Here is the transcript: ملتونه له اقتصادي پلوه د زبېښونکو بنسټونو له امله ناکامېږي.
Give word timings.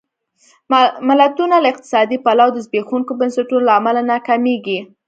ملتونه 1.07 1.55
له 1.61 1.67
اقتصادي 1.73 2.17
پلوه 2.25 2.51
د 2.53 2.57
زبېښونکو 2.65 3.11
بنسټونو 3.19 3.65
له 3.67 3.71
امله 3.79 4.01
ناکامېږي. 4.11 4.79